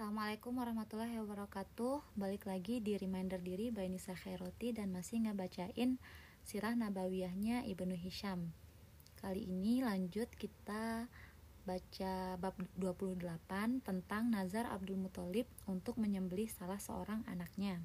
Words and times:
Assalamualaikum 0.00 0.56
warahmatullahi 0.56 1.20
wabarakatuh. 1.20 2.16
Balik 2.16 2.48
lagi 2.48 2.80
di 2.80 2.96
Reminder 2.96 3.36
Diri 3.36 3.68
by 3.68 3.84
Nisa 3.84 4.16
Khairoti 4.16 4.72
Dan 4.72 4.96
masih 4.96 5.20
ngebacain 5.20 6.00
sirah 6.40 6.72
nabawiyahnya 6.72 7.68
Ibnu 7.68 8.00
Hisham. 8.00 8.48
Kali 9.20 9.44
ini 9.44 9.84
lanjut 9.84 10.32
kita 10.32 11.04
baca 11.68 12.12
bab 12.40 12.56
28 12.80 13.84
tentang 13.84 14.32
Nazar 14.32 14.72
Abdul 14.72 14.96
Muthalib 14.96 15.44
untuk 15.68 16.00
menyembelih 16.00 16.48
salah 16.48 16.80
seorang 16.80 17.20
anaknya. 17.28 17.84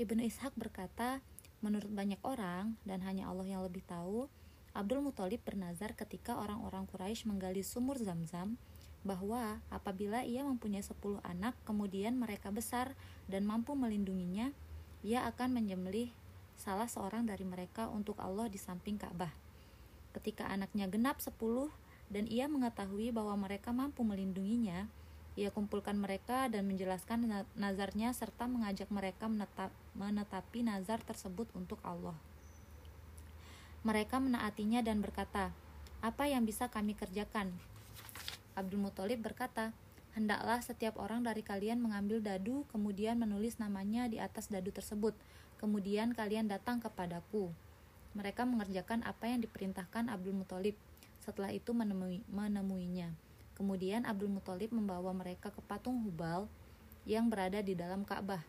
Ibnu 0.00 0.24
Ishaq 0.24 0.56
berkata, 0.56 1.20
menurut 1.60 1.92
banyak 1.92 2.24
orang 2.24 2.80
dan 2.88 3.04
hanya 3.04 3.28
Allah 3.28 3.44
yang 3.44 3.60
lebih 3.68 3.84
tahu, 3.84 4.32
Abdul 4.72 5.04
Muthalib 5.04 5.44
bernazar 5.44 5.92
ketika 5.92 6.40
orang-orang 6.40 6.88
Quraisy 6.88 7.28
menggali 7.28 7.60
sumur 7.60 8.00
Zam-Zam 8.00 8.56
bahwa 9.00 9.64
apabila 9.72 10.20
ia 10.22 10.44
mempunyai 10.44 10.84
10 10.84 11.24
anak 11.24 11.56
kemudian 11.64 12.20
mereka 12.20 12.52
besar 12.52 12.92
dan 13.32 13.48
mampu 13.48 13.72
melindunginya 13.72 14.52
ia 15.00 15.24
akan 15.24 15.56
menyembelih 15.56 16.12
salah 16.60 16.84
seorang 16.84 17.24
dari 17.24 17.48
mereka 17.48 17.88
untuk 17.88 18.20
Allah 18.20 18.52
di 18.52 18.60
samping 18.60 19.00
Ka'bah. 19.00 19.32
Ketika 20.12 20.52
anaknya 20.52 20.84
genap 20.92 21.24
10 21.24 21.32
dan 22.12 22.28
ia 22.28 22.44
mengetahui 22.50 23.08
bahwa 23.08 23.32
mereka 23.40 23.72
mampu 23.72 24.04
melindunginya 24.04 24.84
ia 25.38 25.48
kumpulkan 25.48 25.96
mereka 25.96 26.50
dan 26.52 26.66
menjelaskan 26.68 27.46
nazarnya 27.54 28.12
serta 28.12 28.50
mengajak 28.50 28.90
mereka 28.92 29.30
menetap, 29.30 29.70
menetapi 29.96 30.66
nazar 30.66 31.00
tersebut 31.00 31.48
untuk 31.56 31.78
Allah. 31.86 32.18
Mereka 33.86 34.20
menaatinya 34.20 34.84
dan 34.84 35.00
berkata 35.00 35.54
apa 36.04 36.28
yang 36.28 36.44
bisa 36.44 36.68
kami 36.68 36.92
kerjakan 36.92 37.56
Abdul 38.58 38.82
Muthalib 38.82 39.22
berkata, 39.22 39.70
Hendaklah 40.10 40.58
setiap 40.58 40.98
orang 40.98 41.22
dari 41.22 41.38
kalian 41.46 41.78
mengambil 41.78 42.18
dadu, 42.18 42.66
kemudian 42.74 43.14
menulis 43.14 43.62
namanya 43.62 44.10
di 44.10 44.18
atas 44.18 44.50
dadu 44.50 44.74
tersebut. 44.74 45.14
Kemudian 45.62 46.10
kalian 46.18 46.50
datang 46.50 46.82
kepadaku. 46.82 47.54
Mereka 48.18 48.42
mengerjakan 48.42 49.06
apa 49.06 49.30
yang 49.30 49.38
diperintahkan 49.38 50.10
Abdul 50.10 50.34
Muthalib. 50.34 50.74
Setelah 51.22 51.54
itu 51.54 51.70
menemui, 51.70 52.26
menemuinya. 52.26 53.14
Kemudian 53.54 54.02
Abdul 54.02 54.34
Muthalib 54.34 54.74
membawa 54.74 55.14
mereka 55.14 55.54
ke 55.54 55.62
patung 55.62 56.02
Hubal 56.02 56.50
yang 57.06 57.30
berada 57.30 57.62
di 57.62 57.78
dalam 57.78 58.02
Ka'bah. 58.02 58.42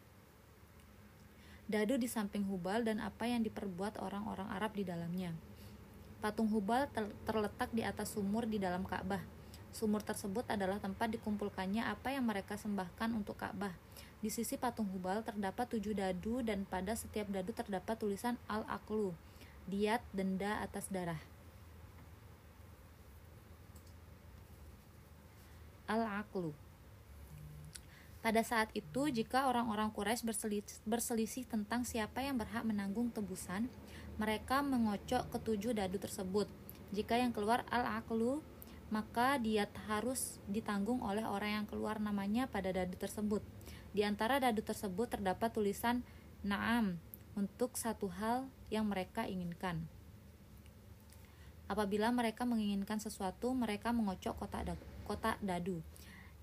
Dadu 1.69 2.01
di 2.01 2.09
samping 2.09 2.41
Hubal 2.49 2.89
dan 2.89 2.97
apa 2.97 3.29
yang 3.29 3.45
diperbuat 3.45 4.01
orang-orang 4.01 4.49
Arab 4.49 4.73
di 4.73 4.81
dalamnya. 4.81 5.37
Patung 6.25 6.49
Hubal 6.49 6.89
terletak 7.27 7.69
di 7.69 7.85
atas 7.85 8.17
sumur 8.17 8.49
di 8.49 8.57
dalam 8.57 8.81
Ka'bah 8.81 9.40
Sumur 9.71 10.03
tersebut 10.03 10.43
adalah 10.51 10.77
tempat 10.77 11.07
dikumpulkannya 11.15 11.87
apa 11.87 12.11
yang 12.11 12.27
mereka 12.27 12.59
sembahkan 12.59 13.15
untuk 13.15 13.39
Ka'bah. 13.39 13.71
Di 14.19 14.29
sisi 14.29 14.59
patung 14.59 14.85
Hubal 14.91 15.25
terdapat 15.25 15.71
tujuh 15.73 15.97
dadu 15.97 16.43
dan 16.45 16.67
pada 16.67 16.93
setiap 16.93 17.31
dadu 17.31 17.55
terdapat 17.55 17.97
tulisan 17.97 18.37
Al-Aqlu, 18.45 19.15
diat 19.65 20.03
denda 20.13 20.61
atas 20.61 20.91
darah. 20.91 21.19
Al-Aqlu 25.89 26.71
pada 28.21 28.45
saat 28.45 28.69
itu, 28.77 29.09
jika 29.09 29.49
orang-orang 29.49 29.89
Quraisy 29.89 30.21
berselisih, 30.85 31.49
tentang 31.49 31.81
siapa 31.81 32.21
yang 32.21 32.37
berhak 32.37 32.61
menanggung 32.61 33.09
tebusan, 33.09 33.65
mereka 34.21 34.61
mengocok 34.61 35.33
ketujuh 35.33 35.73
dadu 35.73 35.97
tersebut. 35.97 36.45
Jika 36.93 37.17
yang 37.17 37.33
keluar 37.33 37.65
al-aqlu 37.73 38.45
maka 38.91 39.39
diat 39.39 39.71
harus 39.87 40.37
ditanggung 40.51 40.99
oleh 41.01 41.23
orang 41.23 41.63
yang 41.63 41.65
keluar 41.65 41.97
namanya 41.97 42.45
pada 42.51 42.75
dadu 42.75 42.99
tersebut. 42.99 43.39
Di 43.95 44.03
antara 44.03 44.37
dadu 44.37 44.59
tersebut 44.59 45.07
terdapat 45.07 45.49
tulisan 45.55 46.03
Naam 46.41 46.97
untuk 47.37 47.77
satu 47.77 48.09
hal 48.09 48.49
yang 48.73 48.89
mereka 48.89 49.29
inginkan. 49.29 49.85
Apabila 51.71 52.11
mereka 52.11 52.43
menginginkan 52.43 52.99
sesuatu, 52.99 53.55
mereka 53.55 53.95
mengocok 53.95 54.35
kotak, 54.43 54.63
da 54.67 54.75
kotak 55.07 55.37
dadu. 55.39 55.79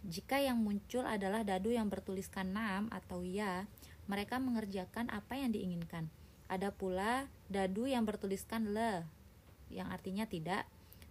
Jika 0.06 0.40
yang 0.40 0.62
muncul 0.62 1.04
adalah 1.04 1.44
dadu 1.44 1.74
yang 1.74 1.90
bertuliskan 1.90 2.54
naam 2.54 2.88
atau 2.88 3.26
ya, 3.26 3.68
mereka 4.08 4.40
mengerjakan 4.40 5.12
apa 5.12 5.36
yang 5.36 5.52
diinginkan. 5.52 6.08
Ada 6.48 6.72
pula 6.72 7.28
dadu 7.52 7.84
yang 7.84 8.08
bertuliskan 8.08 8.72
le, 8.72 9.04
yang 9.68 9.92
artinya 9.92 10.24
tidak, 10.24 10.64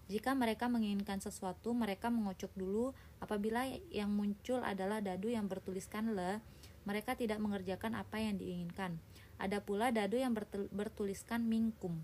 jika 0.07 0.31
mereka 0.31 0.71
menginginkan 0.71 1.19
sesuatu, 1.19 1.75
mereka 1.75 2.07
mengocok 2.07 2.51
dulu. 2.55 2.95
Apabila 3.19 3.67
yang 3.91 4.07
muncul 4.07 4.63
adalah 4.63 5.03
dadu 5.03 5.27
yang 5.27 5.51
bertuliskan 5.51 6.15
le, 6.15 6.39
mereka 6.87 7.11
tidak 7.19 7.43
mengerjakan 7.43 7.99
apa 7.99 8.23
yang 8.23 8.39
diinginkan. 8.39 8.95
Ada 9.35 9.59
pula 9.59 9.91
dadu 9.91 10.15
yang 10.15 10.31
bertuliskan 10.71 11.43
mingkum. 11.43 11.99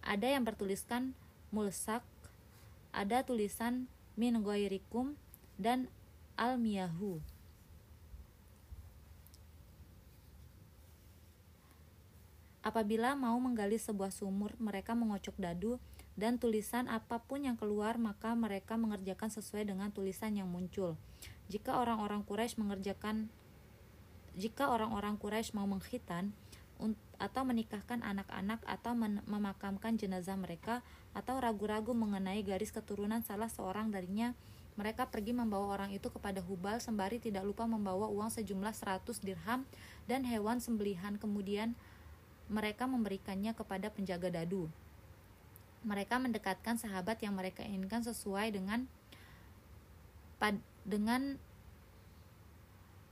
Ada 0.00 0.32
yang 0.32 0.48
bertuliskan 0.48 1.12
mulsak, 1.52 2.00
ada 2.96 3.20
tulisan 3.28 3.84
min 4.16 4.40
goirikum 4.40 5.20
dan 5.60 5.92
al-miyahu. 6.40 7.20
Apabila 12.64 13.12
mau 13.16 13.36
menggali 13.36 13.76
sebuah 13.76 14.12
sumur, 14.12 14.56
mereka 14.56 14.96
mengocok 14.96 15.36
dadu 15.36 15.76
dan 16.20 16.36
tulisan 16.36 16.84
apa 16.92 17.16
pun 17.24 17.48
yang 17.48 17.56
keluar 17.56 17.96
maka 17.96 18.36
mereka 18.36 18.76
mengerjakan 18.76 19.32
sesuai 19.32 19.64
dengan 19.64 19.88
tulisan 19.88 20.36
yang 20.36 20.52
muncul. 20.52 21.00
Jika 21.48 21.80
orang-orang 21.80 22.28
Quraisy 22.28 22.60
mengerjakan 22.60 23.32
jika 24.36 24.68
orang-orang 24.68 25.16
Quraisy 25.16 25.56
mau 25.56 25.64
mengkhitan 25.64 26.36
atau 27.16 27.42
menikahkan 27.44 28.04
anak-anak 28.04 28.60
atau 28.68 28.92
memakamkan 29.24 29.96
jenazah 29.96 30.36
mereka 30.36 30.84
atau 31.16 31.40
ragu-ragu 31.40 31.96
mengenai 31.96 32.44
garis 32.44 32.72
keturunan 32.72 33.20
salah 33.20 33.52
seorang 33.52 33.92
darinya, 33.92 34.32
mereka 34.80 35.04
pergi 35.08 35.36
membawa 35.36 35.76
orang 35.76 35.90
itu 35.92 36.08
kepada 36.08 36.40
Hubal 36.40 36.80
sembari 36.80 37.20
tidak 37.20 37.44
lupa 37.44 37.68
membawa 37.68 38.08
uang 38.08 38.32
sejumlah 38.32 38.72
100 38.72 39.20
dirham 39.20 39.68
dan 40.08 40.24
hewan 40.24 40.60
sembelihan 40.62 41.20
kemudian 41.20 41.76
mereka 42.48 42.88
memberikannya 42.88 43.52
kepada 43.52 43.92
penjaga 43.92 44.32
dadu 44.32 44.72
mereka 45.80 46.20
mendekatkan 46.20 46.76
sahabat 46.76 47.24
yang 47.24 47.32
mereka 47.32 47.64
inginkan 47.64 48.04
sesuai 48.04 48.52
dengan 48.52 48.84
pad, 50.36 50.60
dengan 50.84 51.40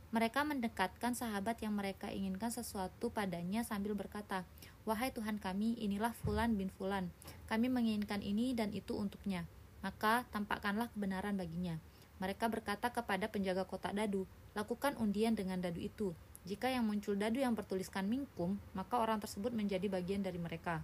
mereka 0.09 0.41
mendekatkan 0.41 1.12
sahabat 1.12 1.61
yang 1.61 1.77
mereka 1.77 2.09
inginkan 2.09 2.49
sesuatu 2.49 3.12
padanya 3.12 3.61
sambil 3.61 3.93
berkata, 3.93 4.49
"Wahai 4.89 5.12
Tuhan 5.12 5.37
kami, 5.37 5.77
inilah 5.77 6.17
Fulan 6.25 6.57
bin 6.57 6.73
Fulan. 6.73 7.12
Kami 7.45 7.69
menginginkan 7.69 8.25
ini 8.25 8.57
dan 8.57 8.73
itu 8.73 8.97
untuknya. 8.97 9.45
Maka 9.84 10.25
tampakkanlah 10.33 10.89
kebenaran 10.97 11.37
baginya." 11.37 11.77
Mereka 12.25 12.49
berkata 12.49 12.89
kepada 12.89 13.28
penjaga 13.28 13.69
kotak 13.69 13.93
dadu, 13.93 14.25
"Lakukan 14.57 14.97
undian 14.97 15.37
dengan 15.37 15.61
dadu 15.61 15.78
itu. 15.78 16.17
Jika 16.49 16.73
yang 16.73 16.89
muncul 16.89 17.12
dadu 17.12 17.45
yang 17.45 17.53
bertuliskan 17.53 18.09
mingkum, 18.09 18.57
maka 18.73 18.97
orang 18.97 19.21
tersebut 19.21 19.53
menjadi 19.53 19.93
bagian 19.93 20.25
dari 20.25 20.41
mereka." 20.41 20.81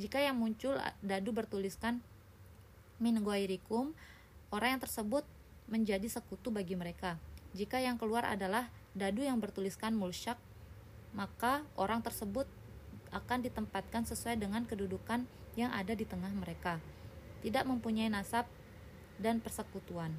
Jika 0.00 0.16
yang 0.16 0.40
muncul 0.40 0.80
dadu 1.04 1.36
bertuliskan 1.36 2.00
min 2.96 3.20
ghairikum, 3.20 3.92
orang 4.48 4.76
yang 4.76 4.80
tersebut 4.80 5.28
menjadi 5.68 6.08
sekutu 6.08 6.48
bagi 6.48 6.72
mereka. 6.72 7.20
Jika 7.52 7.84
yang 7.84 8.00
keluar 8.00 8.24
adalah 8.24 8.72
dadu 8.96 9.20
yang 9.20 9.36
bertuliskan 9.36 9.92
mulsyak, 9.92 10.40
maka 11.12 11.68
orang 11.76 12.00
tersebut 12.00 12.48
akan 13.12 13.44
ditempatkan 13.44 14.08
sesuai 14.08 14.40
dengan 14.40 14.64
kedudukan 14.64 15.28
yang 15.52 15.68
ada 15.68 15.92
di 15.92 16.08
tengah 16.08 16.32
mereka. 16.32 16.80
Tidak 17.44 17.68
mempunyai 17.68 18.08
nasab 18.08 18.48
dan 19.20 19.36
persekutuan. 19.44 20.16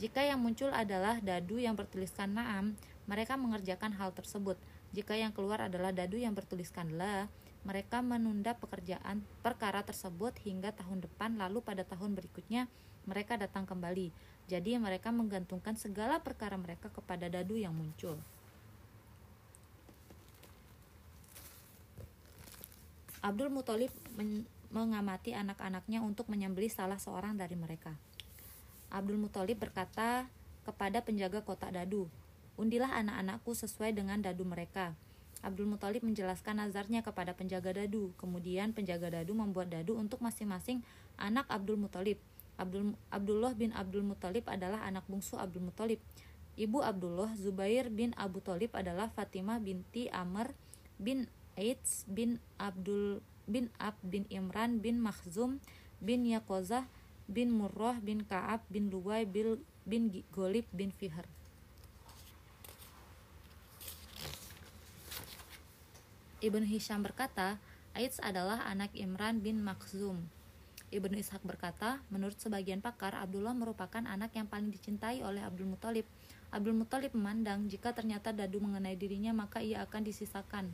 Jika 0.00 0.24
yang 0.24 0.40
muncul 0.40 0.72
adalah 0.72 1.20
dadu 1.20 1.60
yang 1.60 1.76
bertuliskan 1.76 2.32
naam, 2.32 2.72
mereka 3.04 3.36
mengerjakan 3.36 3.92
hal 4.00 4.16
tersebut. 4.16 4.56
Jika 4.96 5.12
yang 5.12 5.36
keluar 5.36 5.60
adalah 5.60 5.92
dadu 5.92 6.16
yang 6.16 6.32
bertuliskan 6.32 6.96
la, 6.96 7.28
mereka 7.60 8.00
menunda 8.00 8.56
pekerjaan 8.56 9.20
perkara 9.44 9.84
tersebut 9.84 10.32
hingga 10.40 10.72
tahun 10.72 11.04
depan 11.04 11.36
lalu 11.36 11.60
pada 11.60 11.84
tahun 11.84 12.16
berikutnya 12.16 12.72
mereka 13.04 13.36
datang 13.36 13.68
kembali. 13.68 14.12
Jadi 14.48 14.80
mereka 14.80 15.12
menggantungkan 15.12 15.76
segala 15.76 16.18
perkara 16.24 16.56
mereka 16.56 16.90
kepada 16.90 17.28
dadu 17.28 17.54
yang 17.54 17.76
muncul. 17.76 18.18
Abdul 23.20 23.52
Muthalib 23.52 23.92
men 24.16 24.48
mengamati 24.70 25.34
anak-anaknya 25.34 25.98
untuk 26.00 26.30
menyembelih 26.30 26.70
salah 26.70 26.96
seorang 26.96 27.34
dari 27.34 27.58
mereka. 27.58 27.92
Abdul 28.88 29.18
Muthalib 29.18 29.58
berkata 29.58 30.30
kepada 30.62 31.02
penjaga 31.02 31.42
kotak 31.42 31.74
dadu, 31.74 32.06
"Undilah 32.54 32.94
anak-anakku 33.02 33.50
sesuai 33.50 33.92
dengan 33.92 34.22
dadu 34.22 34.46
mereka." 34.46 34.94
Abdul 35.40 35.68
Muthalib 35.68 36.04
menjelaskan 36.04 36.60
nazarnya 36.60 37.00
kepada 37.00 37.32
penjaga 37.32 37.72
dadu. 37.72 38.12
Kemudian 38.20 38.76
penjaga 38.76 39.08
dadu 39.08 39.32
membuat 39.32 39.72
dadu 39.72 39.96
untuk 39.96 40.20
masing-masing 40.20 40.84
anak 41.16 41.48
Abdul 41.48 41.80
Muthalib. 41.80 42.20
Abdul, 42.60 42.92
Abdullah 43.08 43.56
bin 43.56 43.72
Abdul 43.72 44.04
Muthalib 44.04 44.44
adalah 44.44 44.84
anak 44.84 45.08
bungsu 45.08 45.40
Abdul 45.40 45.64
Muthalib. 45.72 46.00
Ibu 46.60 46.84
Abdullah 46.84 47.32
Zubair 47.40 47.88
bin 47.88 48.12
Abu 48.20 48.44
Thalib 48.44 48.76
adalah 48.76 49.08
Fatimah 49.16 49.56
binti 49.62 50.12
Amr 50.12 50.52
bin 51.00 51.24
Aids 51.56 52.04
bin 52.04 52.36
Abdul 52.60 53.24
bin 53.48 53.72
Ab 53.80 53.96
bin 54.04 54.28
Imran 54.28 54.84
bin 54.84 55.00
Makhzum 55.00 55.56
bin 56.04 56.28
Yakozah 56.28 56.84
bin 57.30 57.54
Murrah 57.54 57.96
bin 58.04 58.28
Ka'ab 58.28 58.60
bin 58.68 58.92
Luwai 58.92 59.24
bin, 59.24 59.62
bin 59.88 60.12
Golib 60.34 60.68
bin 60.74 60.92
Fihr. 60.92 61.24
Ibnu 66.40 66.64
Hisham 66.64 67.04
berkata, 67.04 67.60
Aids 67.92 68.16
adalah 68.24 68.64
anak 68.64 68.96
Imran 68.96 69.44
bin 69.44 69.60
Makhzum. 69.60 70.24
Ibnu 70.88 71.20
Ishaq 71.20 71.44
berkata, 71.44 72.00
menurut 72.08 72.40
sebagian 72.40 72.80
pakar, 72.80 73.12
Abdullah 73.12 73.52
merupakan 73.52 74.00
anak 74.00 74.32
yang 74.32 74.48
paling 74.48 74.72
dicintai 74.72 75.20
oleh 75.20 75.44
Abdul 75.44 75.68
Muthalib. 75.68 76.08
Abdul 76.48 76.80
Muthalib 76.80 77.12
memandang 77.12 77.68
jika 77.68 77.92
ternyata 77.92 78.32
dadu 78.32 78.56
mengenai 78.56 78.96
dirinya 78.96 79.36
maka 79.36 79.60
ia 79.60 79.84
akan 79.84 80.00
disisakan. 80.00 80.72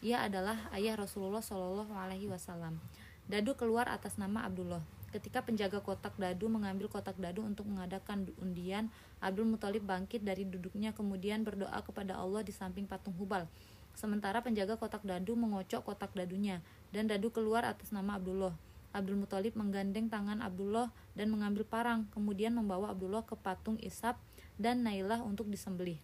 Ia 0.00 0.24
adalah 0.24 0.72
ayah 0.72 0.96
Rasulullah 0.96 1.44
Shallallahu 1.44 1.92
Alaihi 1.92 2.32
Wasallam. 2.32 2.80
Dadu 3.28 3.52
keluar 3.60 3.92
atas 3.92 4.16
nama 4.16 4.48
Abdullah. 4.48 4.80
Ketika 5.12 5.44
penjaga 5.44 5.84
kotak 5.84 6.16
dadu 6.16 6.48
mengambil 6.48 6.88
kotak 6.88 7.20
dadu 7.20 7.44
untuk 7.44 7.68
mengadakan 7.68 8.24
undian, 8.40 8.88
Abdul 9.20 9.46
Muthalib 9.52 9.84
bangkit 9.84 10.24
dari 10.24 10.48
duduknya 10.48 10.96
kemudian 10.96 11.44
berdoa 11.44 11.76
kepada 11.84 12.16
Allah 12.16 12.40
di 12.40 12.56
samping 12.56 12.88
patung 12.88 13.14
Hubal. 13.20 13.46
Sementara 13.94 14.42
penjaga 14.42 14.74
kotak 14.74 15.06
dadu 15.06 15.38
mengocok 15.38 15.86
kotak 15.86 16.12
dadunya 16.18 16.58
dan 16.90 17.06
dadu 17.06 17.30
keluar 17.30 17.62
atas 17.62 17.94
nama 17.94 18.18
Abdullah. 18.18 18.54
Abdul 18.94 19.18
Muthalib 19.18 19.58
menggandeng 19.58 20.06
tangan 20.06 20.38
Abdullah 20.38 20.94
dan 21.18 21.26
mengambil 21.30 21.66
parang, 21.66 22.06
kemudian 22.14 22.54
membawa 22.54 22.94
Abdullah 22.94 23.26
ke 23.26 23.34
patung 23.34 23.74
Ishab 23.82 24.14
dan 24.54 24.86
Nailah 24.86 25.18
untuk 25.26 25.50
disembelih. 25.50 25.98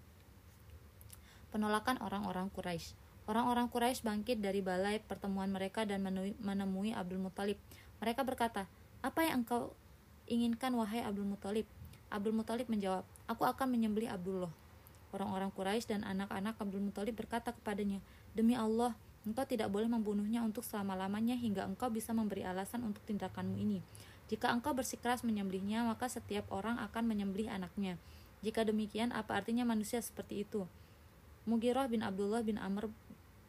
Penolakan 1.55 2.03
orang-orang 2.03 2.51
Quraisy. 2.51 2.99
Orang-orang 3.31 3.71
Quraisy 3.71 4.03
bangkit 4.03 4.43
dari 4.43 4.59
balai 4.59 4.99
pertemuan 4.99 5.55
mereka 5.55 5.87
dan 5.87 6.03
menemui 6.43 6.91
Abdul 6.91 7.23
Muthalib. 7.23 7.63
Mereka 8.03 8.27
berkata, 8.27 8.67
"Apa 9.07 9.23
yang 9.23 9.47
engkau 9.47 9.71
inginkan 10.27 10.75
wahai 10.75 11.07
Abdul 11.07 11.31
Muthalib?" 11.31 11.71
Abdul 12.11 12.35
Muthalib 12.35 12.67
menjawab, 12.67 13.07
"Aku 13.31 13.47
akan 13.47 13.71
menyembelih 13.71 14.11
Abdullah." 14.11 14.51
Orang-orang 15.11 15.51
Quraisy 15.51 15.91
dan 15.91 16.03
anak-anak 16.07 16.55
Abdul 16.59 16.83
Muthalib 16.83 17.19
berkata 17.19 17.51
kepadanya, 17.51 17.99
"Demi 18.35 18.55
Allah, 18.55 18.95
engkau 19.27 19.43
tidak 19.43 19.69
boleh 19.69 19.91
membunuhnya 19.91 20.41
untuk 20.47 20.63
selama-lamanya 20.63 21.35
hingga 21.35 21.67
engkau 21.67 21.91
bisa 21.91 22.15
memberi 22.15 22.47
alasan 22.47 22.87
untuk 22.87 23.03
tindakanmu 23.11 23.59
ini. 23.59 23.83
Jika 24.31 24.55
engkau 24.55 24.71
bersikeras 24.71 25.27
menyembelihnya, 25.27 25.83
maka 25.83 26.07
setiap 26.07 26.47
orang 26.55 26.79
akan 26.79 27.05
menyembelih 27.11 27.51
anaknya." 27.51 27.99
Jika 28.41 28.65
demikian, 28.65 29.13
apa 29.13 29.37
artinya 29.37 29.69
manusia 29.69 30.01
seperti 30.01 30.49
itu? 30.49 30.65
Mugirah 31.45 31.93
bin 31.93 32.01
Abdullah 32.01 32.41
bin 32.41 32.57
Amr 32.57 32.89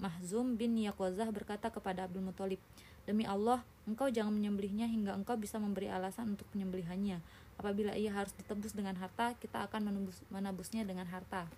Mahzum 0.02 0.58
bin 0.58 0.76
Yakozah 0.82 1.30
berkata 1.30 1.70
kepada 1.70 2.10
Abdul 2.10 2.26
Muthalib, 2.26 2.58
Demi 3.06 3.26
Allah, 3.26 3.66
engkau 3.90 4.08
jangan 4.08 4.34
menyembelihnya 4.34 4.86
hingga 4.86 5.18
engkau 5.18 5.36
bisa 5.38 5.58
memberi 5.58 5.90
alasan 5.90 6.38
untuk 6.38 6.46
penyembelihannya. 6.54 7.22
Apabila 7.58 7.94
ia 7.98 8.14
harus 8.14 8.34
ditebus 8.38 8.74
dengan 8.74 8.98
harta, 8.98 9.38
kita 9.38 9.66
akan 9.70 9.90
menebus, 9.90 10.18
menebusnya 10.30 10.86
dengan 10.86 11.06
harta. 11.10 11.50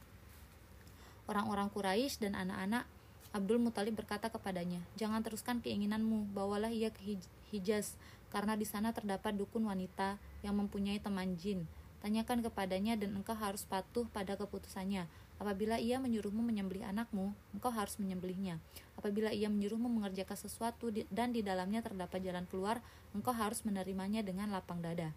Orang-orang 1.27 1.71
Quraisy 1.71 2.19
dan 2.27 2.35
anak-anak 2.35 2.83
Abdul 3.33 3.57
Muthalib 3.57 3.97
berkata 3.97 4.29
kepadanya, 4.29 4.77
Jangan 4.93 5.25
teruskan 5.25 5.57
keinginanmu, 5.57 6.29
bawalah 6.37 6.69
ia 6.69 6.93
ke 6.93 7.17
Hijaz, 7.49 7.97
karena 8.29 8.53
di 8.53 8.67
sana 8.67 8.93
terdapat 8.93 9.33
dukun 9.33 9.65
wanita 9.65 10.21
yang 10.45 10.53
mempunyai 10.53 11.01
teman 11.01 11.33
jin. 11.33 11.65
Tanyakan 12.03 12.43
kepadanya 12.43 12.93
dan 12.93 13.15
engkau 13.15 13.33
harus 13.33 13.63
patuh 13.65 14.03
pada 14.11 14.35
keputusannya. 14.35 15.07
Apabila 15.43 15.75
ia 15.75 15.99
menyuruhmu 15.99 16.39
menyembelih 16.39 16.87
anakmu, 16.87 17.35
engkau 17.51 17.67
harus 17.67 17.99
menyembelihnya. 17.99 18.63
Apabila 18.95 19.27
ia 19.27 19.51
menyuruhmu 19.51 19.91
mengerjakan 19.91 20.39
sesuatu 20.39 20.87
dan 21.11 21.35
di 21.35 21.43
dalamnya 21.43 21.83
terdapat 21.83 22.23
jalan 22.23 22.47
keluar, 22.47 22.79
engkau 23.11 23.35
harus 23.35 23.59
menerimanya 23.67 24.23
dengan 24.23 24.47
lapang 24.55 24.79
dada. 24.79 25.11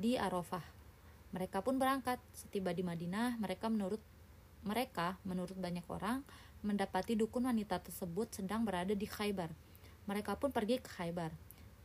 Di 0.00 0.16
Arafah, 0.16 0.64
mereka 1.36 1.60
pun 1.60 1.76
berangkat. 1.76 2.16
Setiba 2.32 2.72
di 2.72 2.80
Madinah, 2.80 3.36
mereka 3.36 3.68
menurut 3.68 4.00
mereka, 4.64 5.20
menurut 5.28 5.52
banyak 5.52 5.84
orang, 5.92 6.24
mendapati 6.64 7.12
dukun 7.12 7.44
wanita 7.44 7.84
tersebut 7.84 8.40
sedang 8.40 8.64
berada 8.64 8.96
di 8.96 9.04
Khaybar. 9.04 9.52
Mereka 10.08 10.40
pun 10.40 10.48
pergi 10.48 10.80
ke 10.80 10.88
Khaybar. 10.88 11.28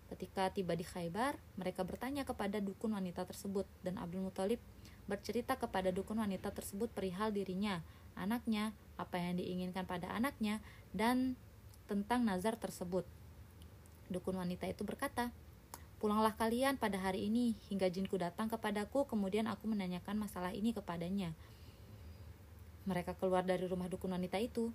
Ketika 0.07 0.55
tiba 0.55 0.71
di 0.79 0.87
Khaybar, 0.87 1.35
mereka 1.59 1.83
bertanya 1.83 2.23
kepada 2.23 2.63
dukun 2.63 2.95
wanita 2.95 3.27
tersebut 3.27 3.67
dan 3.83 3.99
Abdul 3.99 4.31
Muthalib 4.31 4.63
bercerita 5.09 5.57
kepada 5.57 5.89
dukun 5.89 6.21
wanita 6.21 6.53
tersebut 6.53 6.91
perihal 6.93 7.33
dirinya, 7.33 7.81
anaknya, 8.13 8.75
apa 8.99 9.17
yang 9.17 9.37
diinginkan 9.39 9.85
pada 9.87 10.11
anaknya, 10.13 10.59
dan 10.91 11.39
tentang 11.89 12.25
nazar 12.25 12.57
tersebut. 12.59 13.07
Dukun 14.11 14.37
wanita 14.37 14.67
itu 14.67 14.83
berkata, 14.83 15.31
Pulanglah 16.01 16.33
kalian 16.33 16.81
pada 16.81 16.97
hari 16.97 17.29
ini 17.29 17.53
hingga 17.69 17.85
jinku 17.85 18.17
datang 18.17 18.49
kepadaku, 18.49 19.05
kemudian 19.05 19.45
aku 19.45 19.69
menanyakan 19.69 20.17
masalah 20.17 20.49
ini 20.49 20.73
kepadanya. 20.73 21.37
Mereka 22.89 23.13
keluar 23.21 23.45
dari 23.45 23.69
rumah 23.69 23.85
dukun 23.85 24.09
wanita 24.09 24.41
itu. 24.41 24.73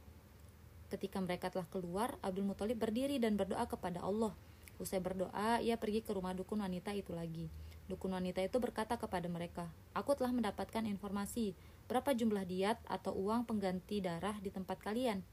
Ketika 0.86 1.18
mereka 1.18 1.50
telah 1.50 1.66
keluar, 1.66 2.14
Abdul 2.22 2.46
Muthalib 2.46 2.78
berdiri 2.78 3.18
dan 3.18 3.34
berdoa 3.34 3.66
kepada 3.66 4.06
Allah 4.06 4.38
Usai 4.76 5.00
berdoa, 5.00 5.64
ia 5.64 5.80
pergi 5.80 6.04
ke 6.04 6.12
rumah 6.12 6.36
dukun 6.36 6.60
wanita 6.60 6.92
itu 6.92 7.16
lagi. 7.16 7.48
Dukun 7.88 8.12
wanita 8.12 8.44
itu 8.44 8.60
berkata 8.60 9.00
kepada 9.00 9.24
mereka, 9.24 9.72
Aku 9.96 10.12
telah 10.12 10.36
mendapatkan 10.36 10.84
informasi, 10.84 11.56
berapa 11.88 12.12
jumlah 12.12 12.44
diat 12.44 12.76
atau 12.84 13.16
uang 13.16 13.48
pengganti 13.48 14.04
darah 14.04 14.36
di 14.44 14.52
tempat 14.52 14.76
kalian? 14.84 15.24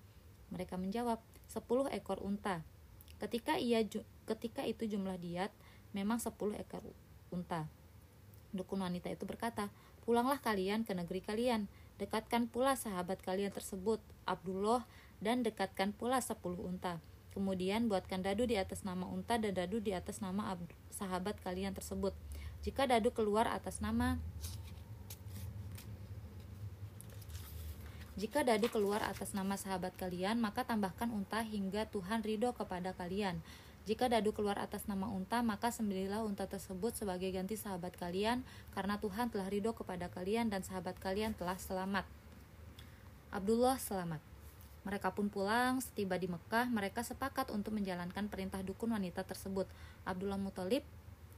Mereka 0.54 0.80
menjawab, 0.80 1.20
10 1.52 1.92
ekor 1.92 2.24
unta. 2.24 2.64
Ketika 3.20 3.60
ia 3.60 3.84
ketika 4.24 4.64
itu 4.64 4.88
jumlah 4.88 5.20
diat 5.20 5.52
memang 5.92 6.24
10 6.24 6.34
ekor 6.56 6.84
unta. 7.36 7.68
Dukun 8.56 8.80
wanita 8.80 9.12
itu 9.12 9.28
berkata, 9.28 9.68
Pulanglah 10.08 10.40
kalian 10.40 10.88
ke 10.88 10.96
negeri 10.96 11.20
kalian, 11.24 11.68
dekatkan 12.00 12.48
pula 12.48 12.76
sahabat 12.76 13.20
kalian 13.24 13.52
tersebut, 13.52 14.04
Abdullah, 14.28 14.84
dan 15.20 15.44
dekatkan 15.44 15.92
pula 15.96 16.20
10 16.20 16.40
unta 16.64 17.00
Kemudian 17.34 17.90
buatkan 17.90 18.22
dadu 18.22 18.46
di 18.46 18.62
atas 18.62 18.86
nama 18.86 19.10
unta 19.10 19.42
dan 19.42 19.58
dadu 19.58 19.82
di 19.82 19.90
atas 19.90 20.22
nama 20.22 20.54
sahabat 20.94 21.42
kalian 21.42 21.74
tersebut. 21.74 22.14
Jika 22.62 22.86
dadu 22.86 23.10
keluar 23.10 23.50
atas 23.50 23.82
nama 23.82 24.22
Jika 28.14 28.46
dadu 28.46 28.70
keluar 28.70 29.02
atas 29.02 29.34
nama 29.34 29.58
sahabat 29.58 29.98
kalian, 29.98 30.38
maka 30.38 30.62
tambahkan 30.62 31.10
unta 31.10 31.42
hingga 31.42 31.90
Tuhan 31.90 32.22
ridho 32.22 32.54
kepada 32.54 32.94
kalian. 32.94 33.42
Jika 33.90 34.06
dadu 34.06 34.32
keluar 34.38 34.62
atas 34.62 34.86
nama 34.86 35.10
unta, 35.10 35.42
maka 35.42 35.74
sembelilah 35.74 36.22
unta 36.22 36.46
tersebut 36.46 36.94
sebagai 36.94 37.34
ganti 37.34 37.58
sahabat 37.58 37.98
kalian, 37.98 38.46
karena 38.78 39.02
Tuhan 39.02 39.34
telah 39.34 39.50
ridho 39.50 39.74
kepada 39.74 40.14
kalian 40.14 40.54
dan 40.54 40.62
sahabat 40.62 41.02
kalian 41.02 41.34
telah 41.34 41.58
selamat. 41.58 42.06
Abdullah 43.34 43.82
selamat. 43.82 44.33
Mereka 44.84 45.16
pun 45.16 45.32
pulang, 45.32 45.80
setiba 45.80 46.20
di 46.20 46.28
Mekah, 46.28 46.68
mereka 46.68 47.08
sepakat 47.08 47.52
untuk 47.56 47.72
menjalankan 47.72 48.28
perintah 48.28 48.60
dukun 48.60 48.92
wanita 48.92 49.24
tersebut. 49.24 49.64
Abdullah 50.04 50.36
Muthalib 50.36 50.84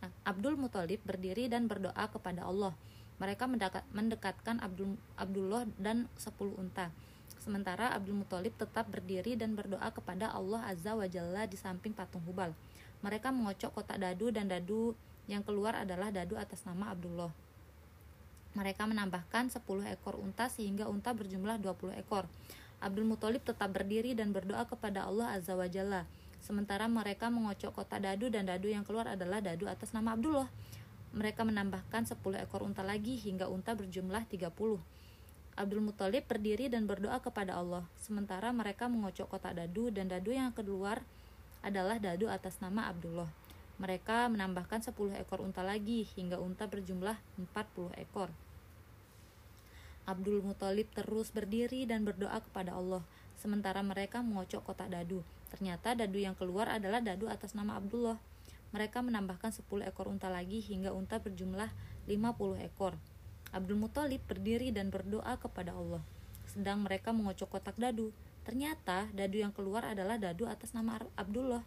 eh, 0.01 0.11
Abdul 0.25 0.57
Muthalib 0.57 0.97
berdiri 1.05 1.45
dan 1.45 1.69
berdoa 1.69 2.09
kepada 2.09 2.45
Allah. 2.49 2.73
Mereka 3.21 3.47
mendekat, 3.47 3.85
mendekatkan 3.93 4.59
Abdul, 4.59 4.97
Abdullah 5.15 5.69
dan 5.77 6.09
sepuluh 6.17 6.57
unta. 6.57 6.89
Sementara 7.37 7.93
Abdul 7.93 8.25
Muthalib 8.25 8.57
tetap 8.57 8.89
berdiri 8.89 9.37
dan 9.37 9.53
berdoa 9.53 9.93
kepada 9.93 10.33
Allah 10.33 10.65
Azza 10.65 10.97
wa 10.97 11.05
Jalla 11.05 11.45
di 11.45 11.53
samping 11.53 11.93
patung 11.93 12.25
Hubal. 12.25 12.49
Mereka 13.05 13.29
mengocok 13.29 13.69
kotak 13.77 14.01
dadu 14.01 14.33
dan 14.33 14.49
dadu 14.49 14.97
yang 15.29 15.45
keluar 15.45 15.77
adalah 15.77 16.09
dadu 16.09 16.41
atas 16.41 16.65
nama 16.65 16.89
Abdullah. 16.89 17.29
Mereka 18.57 18.87
menambahkan 18.87 19.51
10 19.51 19.61
ekor 19.93 20.15
unta 20.15 20.47
sehingga 20.47 20.87
unta 20.87 21.11
berjumlah 21.11 21.59
20 21.59 22.01
ekor. 22.01 22.25
Abdul 22.83 23.07
Muthalib 23.07 23.43
tetap 23.43 23.71
berdiri 23.71 24.15
dan 24.15 24.35
berdoa 24.35 24.67
kepada 24.67 25.07
Allah 25.07 25.35
Azza 25.35 25.55
wa 25.55 25.67
Jalla. 25.67 26.03
Sementara 26.43 26.85
mereka 26.85 27.33
mengocok 27.33 27.81
kotak 27.81 28.05
dadu 28.05 28.29
dan 28.29 28.45
dadu 28.45 28.69
yang 28.69 28.85
keluar 28.85 29.09
adalah 29.09 29.41
dadu 29.41 29.65
atas 29.65 29.95
nama 29.95 30.13
Abdullah. 30.13 30.45
Mereka 31.15 31.47
menambahkan 31.47 32.05
10 32.11 32.19
ekor 32.43 32.61
unta 32.61 32.83
lagi 32.83 33.15
hingga 33.15 33.47
unta 33.47 33.71
berjumlah 33.73 34.27
30. 34.27 34.51
Abdul 35.55 35.81
Muthalib 35.81 36.27
berdiri 36.27 36.67
dan 36.67 36.83
berdoa 36.83 37.23
kepada 37.23 37.55
Allah. 37.55 37.87
Sementara 37.95 38.51
mereka 38.51 38.91
mengocok 38.91 39.31
kotak 39.31 39.55
dadu 39.55 39.87
dan 39.87 40.11
dadu 40.11 40.35
yang 40.35 40.51
keluar 40.51 40.99
adalah 41.63 41.97
dadu 41.97 42.27
atas 42.27 42.59
nama 42.59 42.91
Abdullah. 42.91 43.31
Mereka 43.79 44.27
menambahkan 44.31 44.83
10 44.83 45.15
ekor 45.15 45.39
unta 45.39 45.63
lagi 45.63 46.03
hingga 46.15 46.37
unta 46.37 46.67
berjumlah 46.67 47.15
40 47.39 47.95
ekor. 48.03 48.29
Abdul 50.05 50.45
Muthalib 50.45 50.85
terus 50.93 51.33
berdiri 51.33 51.89
dan 51.89 52.05
berdoa 52.05 52.37
kepada 52.37 52.77
Allah, 52.77 53.01
sementara 53.41 53.81
mereka 53.81 54.21
mengocok 54.21 54.61
kotak 54.61 54.93
dadu. 54.93 55.25
Ternyata 55.49 55.97
dadu 55.97 56.21
yang 56.21 56.37
keluar 56.37 56.69
adalah 56.69 57.01
dadu 57.01 57.25
atas 57.25 57.57
nama 57.57 57.81
Abdullah. 57.81 58.21
mereka 58.75 58.99
menambahkan 58.99 59.55
10 59.55 59.87
ekor 59.87 60.11
unta 60.11 60.27
lagi 60.27 60.59
hingga 60.59 60.91
unta 60.91 61.15
berjumlah 61.23 61.71
50 62.11 62.59
ekor. 62.67 62.99
Abdul 63.55 63.79
Muthalib 63.79 64.19
berdiri 64.27 64.75
dan 64.75 64.91
berdoa 64.91 65.39
kepada 65.39 65.71
Allah. 65.71 66.03
Sedang 66.51 66.83
mereka 66.83 67.15
mengocok 67.15 67.55
kotak 67.55 67.79
dadu. 67.79 68.11
Ternyata 68.43 69.07
dadu 69.15 69.39
yang 69.39 69.55
keluar 69.55 69.87
adalah 69.87 70.19
dadu 70.19 70.43
atas 70.45 70.75
nama 70.75 70.99
Abdullah. 71.15 71.63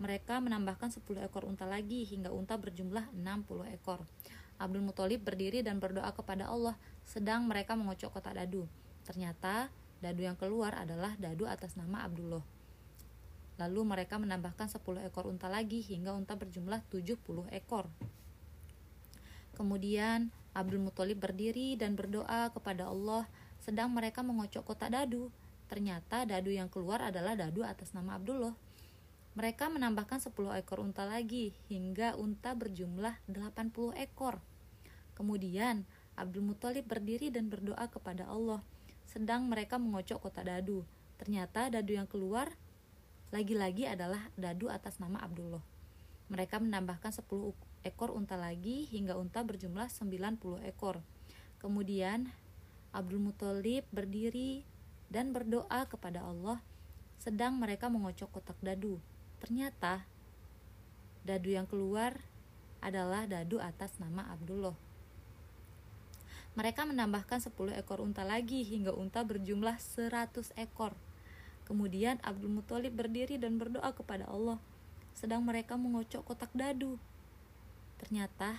Mereka 0.00 0.40
menambahkan 0.40 0.96
10 0.96 1.04
ekor 1.20 1.44
unta 1.44 1.68
lagi 1.68 2.08
hingga 2.08 2.32
unta 2.32 2.56
berjumlah 2.56 3.12
60 3.12 3.76
ekor. 3.76 4.00
Abdul 4.60 4.84
Muthalib 4.84 5.24
berdiri 5.24 5.64
dan 5.64 5.80
berdoa 5.80 6.12
kepada 6.12 6.52
Allah 6.52 6.76
sedang 7.08 7.48
mereka 7.48 7.72
mengocok 7.80 8.20
kotak 8.20 8.36
dadu. 8.36 8.68
Ternyata 9.08 9.72
dadu 10.04 10.20
yang 10.20 10.36
keluar 10.36 10.76
adalah 10.76 11.16
dadu 11.16 11.48
atas 11.48 11.80
nama 11.80 12.04
Abdullah. 12.04 12.44
Lalu 13.56 13.80
mereka 13.88 14.20
menambahkan 14.20 14.68
10 14.68 14.84
ekor 15.08 15.24
unta 15.28 15.48
lagi 15.48 15.80
hingga 15.80 16.12
unta 16.12 16.36
berjumlah 16.36 16.84
70 16.92 17.48
ekor. 17.56 17.88
Kemudian 19.56 20.32
Abdul 20.52 20.80
Muthalib 20.80 21.20
berdiri 21.20 21.76
dan 21.80 21.96
berdoa 21.96 22.52
kepada 22.52 22.88
Allah 22.88 23.24
sedang 23.60 23.92
mereka 23.92 24.20
mengocok 24.20 24.64
kotak 24.64 24.92
dadu. 24.92 25.28
Ternyata 25.68 26.28
dadu 26.28 26.52
yang 26.52 26.68
keluar 26.68 27.00
adalah 27.04 27.36
dadu 27.36 27.64
atas 27.64 27.92
nama 27.92 28.16
Abdullah. 28.16 28.56
Mereka 29.36 29.70
menambahkan 29.70 30.18
10 30.20 30.34
ekor 30.58 30.82
unta 30.82 31.06
lagi 31.06 31.54
hingga 31.70 32.18
unta 32.18 32.56
berjumlah 32.56 33.14
80 33.30 33.94
ekor. 34.00 34.42
Kemudian 35.20 35.84
Abdul 36.16 36.48
Muthalib 36.48 36.88
berdiri 36.88 37.28
dan 37.28 37.52
berdoa 37.52 37.92
kepada 37.92 38.24
Allah 38.24 38.64
sedang 39.04 39.44
mereka 39.52 39.76
mengocok 39.76 40.16
kotak 40.16 40.48
dadu. 40.48 40.80
Ternyata 41.20 41.68
dadu 41.68 41.92
yang 41.92 42.08
keluar 42.08 42.48
lagi-lagi 43.28 43.84
adalah 43.84 44.32
dadu 44.40 44.72
atas 44.72 44.96
nama 44.96 45.20
Abdullah. 45.20 45.60
Mereka 46.32 46.56
menambahkan 46.56 47.12
10 47.12 47.28
ekor 47.84 48.16
unta 48.16 48.40
lagi 48.40 48.88
hingga 48.88 49.12
unta 49.20 49.44
berjumlah 49.44 49.92
90 49.92 50.64
ekor. 50.64 51.04
Kemudian 51.60 52.32
Abdul 52.96 53.20
Muthalib 53.20 53.84
berdiri 53.92 54.64
dan 55.12 55.36
berdoa 55.36 55.84
kepada 55.84 56.24
Allah 56.24 56.64
sedang 57.20 57.60
mereka 57.60 57.92
mengocok 57.92 58.40
kotak 58.40 58.56
dadu. 58.64 58.96
Ternyata 59.44 60.00
dadu 61.28 61.52
yang 61.52 61.68
keluar 61.68 62.16
adalah 62.80 63.28
dadu 63.28 63.60
atas 63.60 64.00
nama 64.00 64.24
Abdullah. 64.32 64.89
Mereka 66.58 66.82
menambahkan 66.82 67.38
10 67.38 67.54
ekor 67.78 68.02
unta 68.02 68.26
lagi 68.26 68.66
hingga 68.66 68.90
unta 68.90 69.22
berjumlah 69.22 69.78
100 69.78 70.50
ekor. 70.58 70.98
Kemudian 71.62 72.18
Abdul 72.26 72.50
Muthalib 72.50 72.98
berdiri 72.98 73.38
dan 73.38 73.54
berdoa 73.54 73.94
kepada 73.94 74.26
Allah, 74.26 74.58
sedang 75.14 75.46
mereka 75.46 75.78
mengocok 75.78 76.26
kotak 76.26 76.50
dadu. 76.50 76.98
Ternyata 78.02 78.58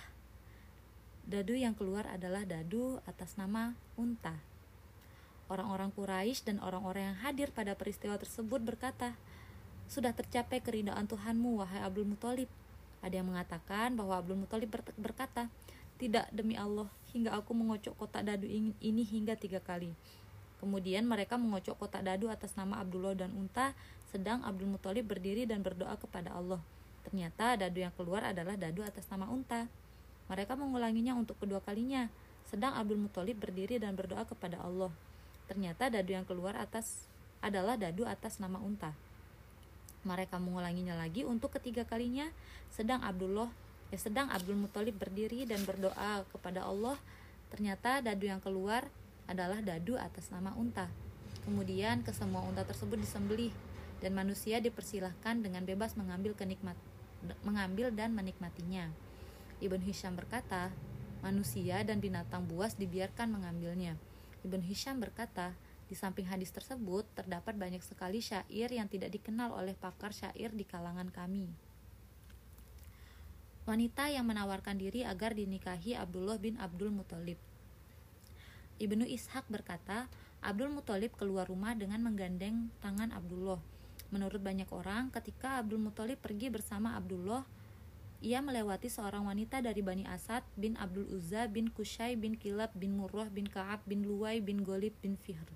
dadu 1.28 1.52
yang 1.52 1.76
keluar 1.76 2.08
adalah 2.08 2.48
dadu 2.48 2.96
atas 3.04 3.36
nama 3.36 3.76
unta. 4.00 4.40
Orang-orang 5.52 5.92
Quraisy 5.92 6.48
dan 6.48 6.56
orang-orang 6.64 7.12
yang 7.12 7.18
hadir 7.20 7.52
pada 7.52 7.76
peristiwa 7.76 8.16
tersebut 8.16 8.64
berkata, 8.64 9.12
"Sudah 9.84 10.16
tercapai 10.16 10.64
keridaan 10.64 11.04
Tuhanmu, 11.04 11.60
wahai 11.60 11.84
Abdul 11.84 12.08
Muthalib." 12.08 12.48
Ada 13.04 13.20
yang 13.20 13.28
mengatakan 13.28 13.92
bahwa 13.92 14.16
Abdul 14.16 14.40
Muthalib 14.40 14.72
berkata, 14.96 15.52
"Tidak 16.02 16.34
demi 16.34 16.58
Allah, 16.58 16.90
hingga 17.14 17.30
aku 17.38 17.54
mengocok 17.54 17.94
kotak 17.94 18.26
dadu 18.26 18.50
ini 18.50 19.02
hingga 19.06 19.38
tiga 19.38 19.62
kali." 19.62 19.94
Kemudian 20.58 21.06
mereka 21.06 21.38
mengocok 21.38 21.78
kotak 21.78 22.02
dadu 22.02 22.30
atas 22.30 22.58
nama 22.58 22.82
Abdullah 22.82 23.14
dan 23.14 23.30
unta, 23.34 23.74
sedang 24.10 24.42
Abdul 24.42 24.74
Muthalib 24.74 25.06
berdiri 25.06 25.46
dan 25.46 25.62
berdoa 25.62 25.94
kepada 25.98 26.34
Allah. 26.34 26.62
Ternyata 27.02 27.58
dadu 27.58 27.82
yang 27.82 27.94
keluar 27.94 28.22
adalah 28.26 28.54
dadu 28.54 28.86
atas 28.86 29.10
nama 29.10 29.26
unta. 29.26 29.66
Mereka 30.30 30.54
mengulanginya 30.54 31.18
untuk 31.18 31.38
kedua 31.42 31.58
kalinya, 31.62 32.06
sedang 32.46 32.78
Abdul 32.78 32.98
Muthalib 32.98 33.42
berdiri 33.42 33.82
dan 33.82 33.98
berdoa 33.98 34.22
kepada 34.22 34.62
Allah. 34.62 34.94
Ternyata 35.50 35.90
dadu 35.90 36.14
yang 36.14 36.22
keluar 36.22 36.54
atas 36.54 37.10
adalah 37.42 37.74
dadu 37.74 38.06
atas 38.06 38.38
nama 38.38 38.62
unta. 38.62 38.94
Mereka 40.06 40.38
mengulanginya 40.38 40.94
lagi 40.94 41.26
untuk 41.26 41.58
ketiga 41.58 41.82
kalinya, 41.82 42.30
sedang 42.70 43.02
Abdullah 43.02 43.50
ya 43.92 43.98
sedang 44.00 44.32
Abdul 44.32 44.56
Muthalib 44.56 44.96
berdiri 44.96 45.44
dan 45.44 45.60
berdoa 45.68 46.24
kepada 46.32 46.64
Allah. 46.64 46.96
Ternyata 47.52 48.00
dadu 48.00 48.24
yang 48.24 48.40
keluar 48.40 48.88
adalah 49.28 49.60
dadu 49.60 50.00
atas 50.00 50.32
nama 50.32 50.56
unta. 50.56 50.88
Kemudian 51.44 52.00
kesemua 52.00 52.40
unta 52.48 52.64
tersebut 52.64 52.96
disembelih 52.96 53.52
dan 54.00 54.16
manusia 54.16 54.58
dipersilahkan 54.58 55.44
dengan 55.44 55.62
bebas 55.68 55.94
mengambil 55.94 56.32
kenikmat 56.32 56.74
mengambil 57.46 57.94
dan 57.94 58.16
menikmatinya. 58.16 58.90
Ibn 59.62 59.78
Hisham 59.86 60.18
berkata, 60.18 60.74
manusia 61.22 61.86
dan 61.86 62.02
binatang 62.02 62.50
buas 62.50 62.74
dibiarkan 62.74 63.30
mengambilnya. 63.30 63.94
Ibn 64.42 64.58
Hisham 64.66 64.98
berkata, 64.98 65.54
di 65.86 65.94
samping 65.94 66.26
hadis 66.26 66.50
tersebut 66.50 67.06
terdapat 67.14 67.54
banyak 67.54 67.84
sekali 67.84 68.18
syair 68.18 68.74
yang 68.74 68.90
tidak 68.90 69.14
dikenal 69.14 69.54
oleh 69.54 69.78
pakar 69.78 70.10
syair 70.10 70.50
di 70.50 70.66
kalangan 70.66 71.14
kami. 71.14 71.71
Wanita 73.62 74.10
yang 74.10 74.26
menawarkan 74.26 74.74
diri 74.74 75.06
agar 75.06 75.38
dinikahi 75.38 75.94
Abdullah 75.94 76.34
bin 76.38 76.58
Abdul 76.58 76.90
Muthalib 76.90 77.38
Ibnu 78.82 79.06
Ishaq 79.06 79.46
berkata, 79.46 80.10
Abdul 80.42 80.74
Muthalib 80.74 81.14
keluar 81.14 81.46
rumah 81.46 81.70
dengan 81.78 82.02
menggandeng 82.02 82.66
tangan 82.82 83.14
Abdullah. 83.14 83.62
Menurut 84.10 84.42
banyak 84.42 84.66
orang, 84.74 85.14
ketika 85.14 85.62
Abdul 85.62 85.78
Muthalib 85.78 86.18
pergi 86.18 86.50
bersama 86.50 86.98
Abdullah, 86.98 87.46
ia 88.18 88.42
melewati 88.42 88.90
seorang 88.90 89.30
wanita 89.30 89.62
dari 89.62 89.86
Bani 89.86 90.02
Asad 90.10 90.42
bin 90.58 90.74
Abdul 90.74 91.06
Uzza 91.14 91.46
bin 91.46 91.70
Kushay 91.70 92.18
bin 92.18 92.34
Kilab 92.34 92.74
bin 92.74 92.98
Murrah 92.98 93.30
bin 93.30 93.46
Ka'ab 93.46 93.86
bin 93.86 94.02
Luwai 94.02 94.42
bin 94.42 94.66
Golib 94.66 94.98
bin 94.98 95.14
Fihr. 95.14 95.46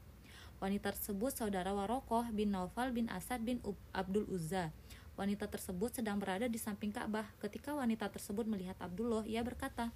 Wanita 0.62 0.94
tersebut 0.94 1.34
saudara 1.34 1.74
Warokoh 1.74 2.30
bin 2.30 2.54
Naufal 2.54 2.94
bin 2.94 3.10
Asad 3.10 3.42
bin 3.42 3.58
Abdul 3.90 4.30
Uzza. 4.30 4.70
Wanita 5.16 5.48
tersebut 5.48 5.96
sedang 5.96 6.20
berada 6.20 6.44
di 6.44 6.60
samping 6.60 6.92
Ka'bah. 6.92 7.24
Ketika 7.40 7.72
wanita 7.72 8.12
tersebut 8.12 8.44
melihat 8.44 8.76
Abdullah, 8.84 9.24
ia 9.24 9.40
berkata, 9.40 9.88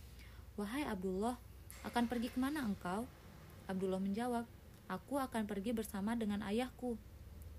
Wahai 0.57 0.89
Abdullah, 0.89 1.37
akan 1.85 2.09
pergi 2.09 2.33
ke 2.33 2.41
mana 2.41 2.65
engkau? 2.65 3.05
Abdullah 3.69 4.00
menjawab, 4.00 4.49
Aku 4.89 5.21
akan 5.21 5.45
pergi 5.45 5.77
bersama 5.77 6.17
dengan 6.17 6.41
ayahku. 6.41 6.97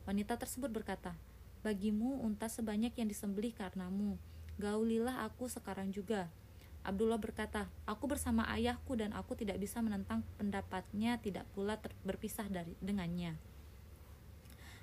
Wanita 0.09 0.41
tersebut 0.41 0.73
berkata, 0.73 1.13
Bagimu 1.61 2.25
unta 2.25 2.49
sebanyak 2.49 2.97
yang 2.97 3.05
disembelih 3.05 3.53
karenamu. 3.53 4.17
Gaulilah 4.57 5.21
aku 5.29 5.45
sekarang 5.45 5.93
juga. 5.93 6.33
Abdullah 6.81 7.21
berkata, 7.21 7.69
Aku 7.85 8.09
bersama 8.09 8.41
ayahku 8.49 8.97
dan 8.97 9.13
aku 9.13 9.37
tidak 9.37 9.61
bisa 9.61 9.85
menentang 9.85 10.25
pendapatnya, 10.41 11.21
tidak 11.21 11.45
pula 11.53 11.77
berpisah 12.01 12.49
dari 12.49 12.73
dengannya. 12.81 13.50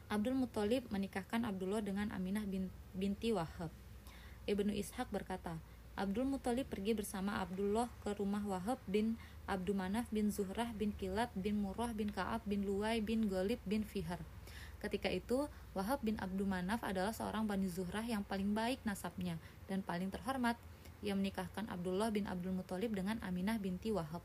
Abdul 0.08 0.40
Muthalib 0.40 0.88
menikahkan 0.88 1.44
Abdullah 1.44 1.84
dengan 1.84 2.08
Aminah 2.16 2.48
bin, 2.48 2.72
binti 2.96 3.28
Wahab. 3.36 3.68
Ibnu 4.48 4.72
Ishaq 4.72 5.12
berkata, 5.12 5.60
Abdul 6.00 6.24
Muthalib 6.24 6.64
pergi 6.72 6.96
bersama 6.96 7.44
Abdullah 7.44 7.92
ke 8.00 8.16
rumah 8.16 8.40
Wahab 8.48 8.80
bin 8.88 9.20
Abdumanaf 9.44 10.08
bin 10.08 10.32
Zuhrah 10.32 10.72
bin 10.72 10.96
Kilab 10.96 11.28
bin 11.36 11.60
Murrah 11.60 11.92
bin 11.92 12.08
Ka'ab 12.08 12.40
bin 12.48 12.64
Luwai 12.64 13.04
bin 13.04 13.28
Golib 13.28 13.60
bin 13.68 13.84
Fihar. 13.84 14.16
Ketika 14.80 15.12
itu, 15.12 15.44
Wahab 15.76 16.00
bin 16.00 16.16
Abdumanaf 16.16 16.80
adalah 16.86 17.12
seorang 17.12 17.44
Bani 17.44 17.68
Zuhrah 17.68 18.06
yang 18.06 18.24
paling 18.24 18.56
baik 18.56 18.80
nasabnya 18.88 19.36
dan 19.68 19.84
paling 19.84 20.08
terhormat. 20.08 20.56
Ia 21.04 21.12
menikahkan 21.12 21.68
Abdullah 21.68 22.08
bin 22.08 22.24
Abdul 22.24 22.56
Muthalib 22.56 22.96
dengan 22.96 23.20
Aminah 23.20 23.60
binti 23.60 23.92
Wahab. 23.92 24.24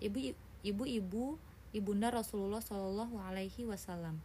Ibu-ibu 0.00 1.24
ibunda 1.76 2.08
Rasulullah 2.08 2.64
Shallallahu 2.64 3.20
Alaihi 3.20 3.68
Wasallam. 3.68 4.16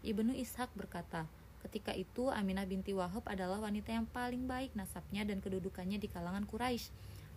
Ibnu 0.00 0.32
Ishaq 0.32 0.72
berkata, 0.76 1.28
ketika 1.66 1.92
itu 1.92 2.32
Aminah 2.32 2.64
binti 2.64 2.96
Wahab 2.96 3.28
adalah 3.28 3.60
wanita 3.60 3.92
yang 3.92 4.08
paling 4.08 4.48
baik 4.48 4.72
nasabnya 4.72 5.28
dan 5.28 5.44
kedudukannya 5.44 6.00
di 6.00 6.08
kalangan 6.08 6.48
Quraisy 6.48 6.88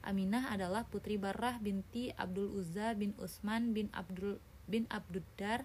Aminah 0.04 0.52
adalah 0.52 0.84
putri 0.84 1.16
Barrah 1.16 1.56
binti 1.64 2.12
Abdul 2.20 2.52
Uzza 2.60 2.92
bin 2.92 3.16
Utsman 3.16 3.72
bin 3.72 3.88
Abdul 3.96 4.36
bin 4.68 4.84
Abduddar 4.92 5.64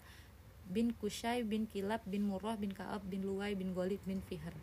bin 0.70 0.94
Kushay 0.94 1.42
bin 1.42 1.66
Kilab 1.66 2.06
bin 2.06 2.30
Murrah 2.30 2.54
bin 2.54 2.70
Ka'ab 2.70 3.02
bin 3.10 3.26
Luwai 3.26 3.58
bin 3.58 3.74
Golid 3.74 3.98
bin 4.06 4.22
Fihr. 4.30 4.54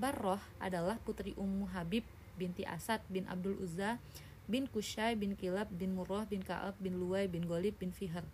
Barroh 0.00 0.40
adalah 0.56 0.96
putri 1.04 1.36
Ummu 1.36 1.68
Habib 1.76 2.08
binti 2.40 2.64
Asad 2.64 3.04
bin 3.12 3.28
Abdul 3.28 3.60
Uzza 3.60 4.00
bin 4.48 4.64
Kushay 4.64 5.12
bin 5.12 5.36
Kilab 5.36 5.68
bin 5.68 5.92
Murrah 5.92 6.24
bin 6.24 6.40
Ka'ab 6.40 6.80
bin 6.80 6.96
Luwai 6.96 7.28
bin 7.28 7.44
Golib 7.44 7.76
bin 7.76 7.92
Fihr. 7.92 8.24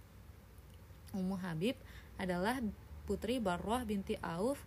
Ummu 1.14 1.38
Habib 1.40 1.75
adalah 2.21 2.62
putri 3.09 3.43
Barroh 3.43 3.83
binti 3.83 4.14
Auf 4.23 4.62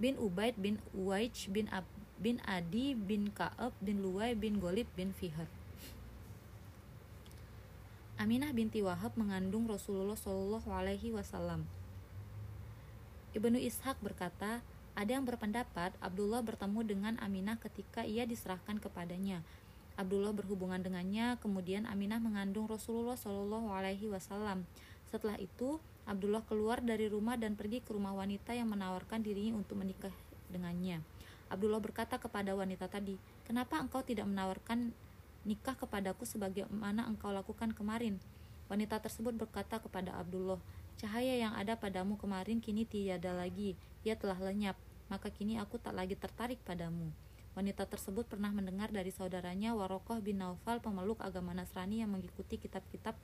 bin 0.00 0.16
Ubaid 0.16 0.56
bin 0.56 0.80
Uwaij 0.96 1.52
bin 1.52 1.68
Ab 1.68 1.84
bin 2.20 2.36
Adi 2.44 2.92
bin 2.92 3.32
Ka'ab 3.32 3.72
bin 3.80 4.04
Luwai 4.04 4.36
bin 4.36 4.60
Golib 4.60 4.88
bin 4.92 5.16
Fihr. 5.16 5.48
Aminah 8.20 8.52
binti 8.52 8.84
Wahab 8.84 9.16
mengandung 9.16 9.64
Rasulullah 9.64 10.12
Shallallahu 10.12 10.68
Alaihi 10.68 11.08
Wasallam. 11.16 11.64
Ibnu 13.32 13.56
Ishaq 13.56 13.96
berkata, 14.04 14.60
Ada 14.92 15.16
yang 15.16 15.24
berpendapat 15.24 15.96
Abdullah 16.04 16.44
bertemu 16.44 16.84
dengan 16.84 17.14
Aminah 17.24 17.56
ketika 17.56 18.04
ia 18.04 18.28
diserahkan 18.28 18.76
kepadanya. 18.76 19.40
Abdullah 19.96 20.36
berhubungan 20.36 20.84
dengannya, 20.84 21.40
kemudian 21.40 21.88
Aminah 21.88 22.20
mengandung 22.20 22.68
Rasulullah 22.68 23.16
Shallallahu 23.16 23.72
Alaihi 23.72 24.12
Wasallam. 24.12 24.68
Setelah 25.10 25.36
itu, 25.42 25.82
Abdullah 26.06 26.42
keluar 26.46 26.80
dari 26.80 27.10
rumah 27.10 27.34
dan 27.36 27.58
pergi 27.58 27.82
ke 27.82 27.92
rumah 27.92 28.14
wanita 28.14 28.54
yang 28.54 28.70
menawarkan 28.70 29.20
dirinya 29.20 29.58
untuk 29.58 29.78
menikah 29.78 30.14
dengannya. 30.50 31.02
Abdullah 31.50 31.82
berkata 31.82 32.16
kepada 32.16 32.54
wanita 32.54 32.86
tadi, 32.86 33.18
"Kenapa 33.46 33.82
engkau 33.82 34.06
tidak 34.06 34.26
menawarkan 34.30 34.94
nikah 35.42 35.74
kepadaku 35.74 36.22
sebagaimana 36.22 37.10
engkau 37.10 37.34
lakukan 37.34 37.74
kemarin?" 37.74 38.22
Wanita 38.70 39.02
tersebut 39.02 39.34
berkata 39.34 39.82
kepada 39.82 40.14
Abdullah, 40.14 40.62
Cahaya 41.00 41.32
yang 41.32 41.56
ada 41.56 41.80
padamu 41.80 42.20
kemarin 42.20 42.60
kini 42.60 42.84
tiada 42.84 43.32
lagi, 43.32 43.72
ia 44.04 44.20
telah 44.20 44.36
lenyap, 44.36 44.76
maka 45.08 45.32
kini 45.32 45.56
aku 45.56 45.80
tak 45.80 45.96
lagi 45.96 46.12
tertarik 46.12 46.60
padamu. 46.60 47.08
Wanita 47.56 47.88
tersebut 47.88 48.28
pernah 48.28 48.52
mendengar 48.52 48.92
dari 48.92 49.08
saudaranya 49.08 49.72
Warokoh 49.72 50.20
bin 50.20 50.44
Naufal, 50.44 50.78
pemeluk 50.84 51.18
agama 51.24 51.56
Nasrani 51.56 52.04
yang 52.04 52.12
mengikuti 52.12 52.60
kitab-kitab. 52.60 53.16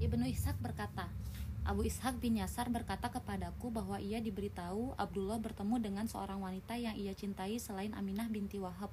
Ibnu 0.00 0.24
Ishak 0.32 0.56
berkata, 0.64 1.12
Abu 1.60 1.84
Ishak 1.84 2.24
bin 2.24 2.40
Yasar 2.40 2.72
berkata 2.72 3.12
kepadaku 3.12 3.68
bahwa 3.68 4.00
ia 4.00 4.16
diberitahu 4.16 4.96
Abdullah 4.96 5.36
bertemu 5.36 5.76
dengan 5.76 6.08
seorang 6.08 6.40
wanita 6.40 6.72
yang 6.80 6.96
ia 6.96 7.12
cintai 7.12 7.60
selain 7.60 7.92
Aminah 7.92 8.24
binti 8.32 8.56
Wahab. 8.56 8.88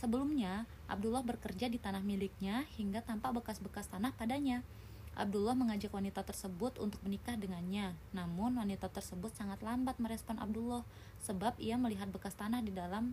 Sebelumnya, 0.00 0.64
Abdullah 0.88 1.20
bekerja 1.20 1.68
di 1.68 1.76
tanah 1.76 2.00
miliknya 2.00 2.64
hingga 2.80 3.04
tampak 3.04 3.36
bekas-bekas 3.36 3.92
tanah 3.92 4.16
padanya. 4.16 4.64
Abdullah 5.12 5.52
mengajak 5.52 5.92
wanita 5.92 6.24
tersebut 6.24 6.80
untuk 6.80 7.04
menikah 7.04 7.36
dengannya. 7.36 7.92
Namun 8.16 8.56
wanita 8.56 8.88
tersebut 8.88 9.36
sangat 9.36 9.60
lambat 9.60 10.00
merespon 10.00 10.40
Abdullah 10.40 10.88
sebab 11.20 11.52
ia 11.60 11.76
melihat 11.76 12.08
bekas 12.08 12.32
tanah 12.32 12.64
di 12.64 12.72
dalam 12.72 13.12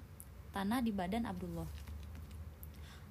tanah 0.55 0.79
di 0.79 0.95
badan 0.95 1.27
Abdullah. 1.27 1.67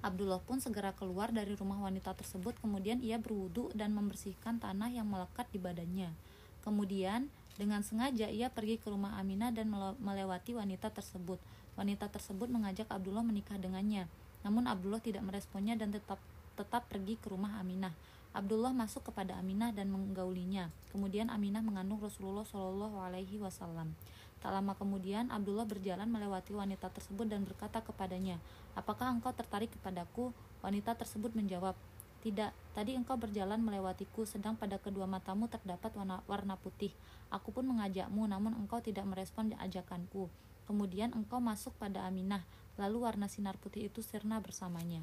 Abdullah 0.05 0.37
pun 0.45 0.61
segera 0.61 0.93
keluar 0.93 1.33
dari 1.33 1.57
rumah 1.57 1.81
wanita 1.81 2.13
tersebut 2.13 2.53
kemudian 2.61 3.01
ia 3.01 3.17
berwudu 3.17 3.73
dan 3.73 3.97
membersihkan 3.97 4.61
tanah 4.61 4.93
yang 4.93 5.09
melekat 5.09 5.49
di 5.49 5.57
badannya. 5.57 6.13
Kemudian 6.61 7.33
dengan 7.57 7.81
sengaja 7.81 8.29
ia 8.29 8.53
pergi 8.53 8.77
ke 8.77 8.93
rumah 8.93 9.17
Aminah 9.17 9.49
dan 9.49 9.73
melewati 9.97 10.53
wanita 10.53 10.93
tersebut. 10.93 11.41
Wanita 11.73 12.05
tersebut 12.13 12.45
mengajak 12.49 12.85
Abdullah 12.93 13.25
menikah 13.25 13.57
dengannya. 13.57 14.05
Namun 14.45 14.69
Abdullah 14.69 15.01
tidak 15.01 15.25
meresponnya 15.25 15.73
dan 15.73 15.89
tetap 15.89 16.21
tetap 16.53 16.85
pergi 16.89 17.17
ke 17.17 17.33
rumah 17.33 17.57
Aminah. 17.57 17.93
Abdullah 18.37 18.69
masuk 18.69 19.09
kepada 19.09 19.33
Aminah 19.41 19.73
dan 19.73 19.89
menggaulinya. 19.89 20.69
Kemudian 20.93 21.33
Aminah 21.33 21.65
mengandung 21.65 21.97
Rasulullah 21.97 22.45
Shallallahu 22.45 23.01
Alaihi 23.01 23.41
Wasallam. 23.41 23.97
Tak 24.37 24.53
lama 24.53 24.77
kemudian 24.77 25.33
Abdullah 25.33 25.65
berjalan 25.65 26.05
melewati 26.05 26.53
wanita 26.53 26.93
tersebut 26.93 27.25
dan 27.25 27.41
berkata 27.41 27.81
kepadanya, 27.81 28.37
"Apakah 28.77 29.09
engkau 29.09 29.33
tertarik 29.33 29.73
kepadaku?" 29.73 30.29
Wanita 30.61 30.93
tersebut 30.93 31.33
menjawab, 31.33 31.73
"Tidak, 32.21 32.53
tadi 32.77 32.93
engkau 32.93 33.17
berjalan 33.17 33.57
melewatiku 33.57 34.29
sedang 34.29 34.53
pada 34.53 34.77
kedua 34.77 35.09
matamu 35.09 35.49
terdapat 35.49 35.89
warna, 35.97 36.21
warna 36.29 36.55
putih. 36.57 36.93
Aku 37.33 37.49
pun 37.49 37.65
mengajakmu 37.65 38.29
namun 38.29 38.53
engkau 38.53 38.77
tidak 38.77 39.09
merespon 39.09 39.53
ajakanku. 39.57 40.29
Kemudian 40.69 41.17
engkau 41.17 41.41
masuk 41.41 41.73
pada 41.81 42.05
Aminah, 42.05 42.45
lalu 42.77 43.09
warna 43.09 43.25
sinar 43.25 43.57
putih 43.57 43.89
itu 43.89 44.05
sirna 44.05 44.37
bersamanya." 44.37 45.01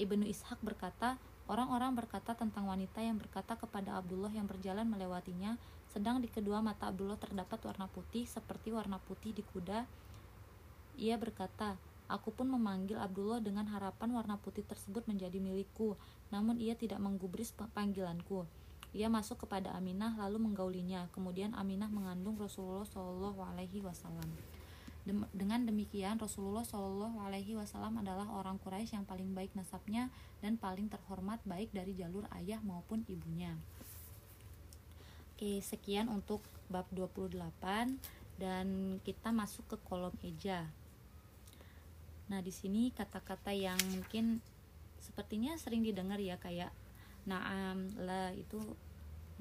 Ibnu 0.00 0.24
Ishak 0.26 0.58
berkata, 0.64 1.20
Orang-orang 1.50 1.98
berkata 1.98 2.38
tentang 2.38 2.70
wanita 2.70 3.02
yang 3.02 3.18
berkata 3.18 3.58
kepada 3.58 3.98
Abdullah 3.98 4.30
yang 4.30 4.46
berjalan 4.46 4.86
melewatinya, 4.86 5.58
sedang 5.90 6.22
di 6.22 6.30
kedua 6.30 6.62
mata 6.62 6.86
Abdullah 6.86 7.18
terdapat 7.18 7.58
warna 7.66 7.90
putih 7.90 8.22
seperti 8.22 8.70
warna 8.70 9.02
putih 9.02 9.34
di 9.34 9.42
kuda. 9.42 9.82
Ia 11.02 11.18
berkata, 11.18 11.74
Aku 12.06 12.30
pun 12.30 12.46
memanggil 12.50 13.02
Abdullah 13.02 13.42
dengan 13.42 13.66
harapan 13.66 14.14
warna 14.14 14.38
putih 14.38 14.62
tersebut 14.62 15.10
menjadi 15.10 15.42
milikku, 15.42 15.98
namun 16.30 16.58
ia 16.62 16.78
tidak 16.78 17.02
menggubris 17.02 17.50
panggilanku. 17.74 18.46
Ia 18.94 19.06
masuk 19.06 19.46
kepada 19.46 19.74
Aminah 19.78 20.18
lalu 20.18 20.42
menggaulinya. 20.50 21.06
Kemudian 21.14 21.54
Aminah 21.54 21.86
mengandung 21.86 22.34
Rasulullah 22.34 22.82
Shallallahu 22.82 23.42
Alaihi 23.42 23.78
Wasallam. 23.82 24.26
Dengan 25.34 25.66
demikian 25.66 26.16
Rasulullah 26.20 26.62
Shallallahu 26.62 27.20
Alaihi 27.24 27.58
Wasallam 27.58 27.98
adalah 27.98 28.30
orang 28.30 28.62
Quraisy 28.62 28.94
yang 28.94 29.06
paling 29.06 29.34
baik 29.34 29.52
nasabnya 29.58 30.08
dan 30.38 30.54
paling 30.56 30.86
terhormat 30.86 31.42
baik 31.42 31.74
dari 31.74 31.96
jalur 31.98 32.28
ayah 32.38 32.62
maupun 32.62 33.02
ibunya. 33.10 33.56
Oke, 35.34 35.64
sekian 35.64 36.12
untuk 36.12 36.44
bab 36.68 36.86
28 36.92 37.32
dan 38.36 39.00
kita 39.02 39.32
masuk 39.32 39.72
ke 39.72 39.76
kolom 39.88 40.14
eja. 40.20 40.68
Nah, 42.30 42.44
di 42.44 42.54
sini 42.54 42.94
kata-kata 42.94 43.50
yang 43.50 43.80
mungkin 43.90 44.38
sepertinya 45.00 45.56
sering 45.58 45.82
didengar 45.82 46.20
ya 46.20 46.38
kayak 46.38 46.70
naam, 47.26 47.90
la 47.98 48.30
itu 48.36 48.60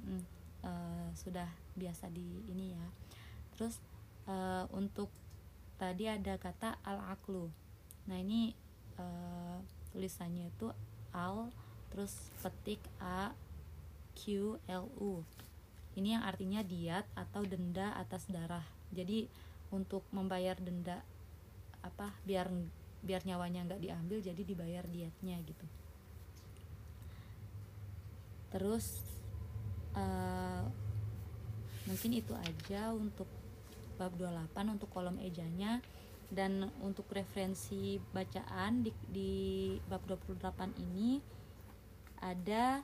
mm, 0.01 0.23
uh, 0.65 1.07
sudah 1.13 1.47
biasa 1.77 2.09
di 2.09 2.47
ini 2.49 2.73
ya. 2.73 2.85
Terus 3.53 3.77
uh, 4.25 4.65
untuk 4.73 5.11
tadi 5.79 6.11
ada 6.11 6.35
kata 6.35 6.77
al-aklu 6.83 7.47
nah 8.05 8.19
ini 8.19 8.51
uh, 8.99 9.57
tulisannya 9.95 10.51
itu 10.51 10.69
al 11.15 11.49
terus 11.89 12.29
petik 12.45 12.77
a 13.01 13.33
q 14.13 14.55
l 14.67 14.85
u. 14.99 15.23
Ini 15.97 16.19
yang 16.19 16.23
artinya 16.27 16.61
diat 16.61 17.07
atau 17.17 17.41
denda 17.47 17.95
atas 17.97 18.29
darah. 18.29 18.63
Jadi 18.93 19.25
untuk 19.73 20.05
membayar 20.13 20.59
denda 20.59 21.01
apa 21.79 22.11
biar 22.27 22.51
biar 22.99 23.23
nyawanya 23.23 23.63
nggak 23.63 23.81
diambil 23.81 24.19
jadi 24.19 24.41
dibayar 24.43 24.83
diatnya 24.85 25.39
gitu. 25.47 25.65
Terus 28.51 29.01
uh, 29.95 30.67
mungkin 31.87 32.11
itu 32.11 32.33
aja 32.35 32.91
untuk 32.91 33.27
bab 33.99 34.15
28 34.15 34.79
untuk 34.79 34.87
kolom 34.87 35.19
ejanya 35.19 35.83
dan 36.31 36.71
untuk 36.79 37.11
referensi 37.11 37.99
bacaan 38.15 38.87
di, 38.87 38.95
di 39.11 39.33
bab 39.91 40.07
28 40.07 40.79
ini 40.79 41.19
ada 42.23 42.79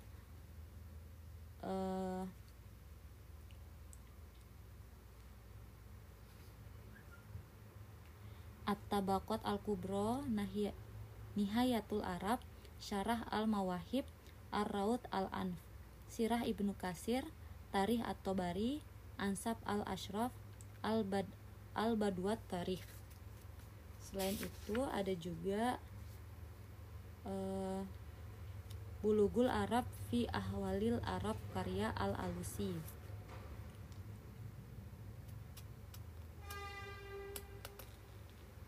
uh, 1.63 2.23
At-Tabaqat 8.65 9.45
Al-Kubro 9.45 10.25
Nihayatul 11.37 12.01
Arab 12.01 12.41
Syarah 12.81 13.21
Al-Mawahib 13.29 14.09
Ar-Raud 14.49 15.05
Al-Anf 15.13 15.61
Sirah 16.09 16.41
Ibnu 16.49 16.73
Kasir 16.73 17.21
Tarih 17.69 18.01
At-Tobari 18.01 18.81
Ansab 19.21 19.61
Al-Ashraf 19.69 20.33
al-bad 20.85 21.25
al-badwat 21.73 22.37
tarikh. 22.45 22.85
Selain 23.97 24.37
itu 24.37 24.77
ada 24.93 25.11
juga 25.17 25.81
uh, 27.25 27.81
bulugul 29.01 29.49
arab 29.49 29.89
fi 30.07 30.29
ahwalil 30.29 31.01
arab 31.01 31.35
karya 31.57 31.89
al-alusi. 31.97 32.77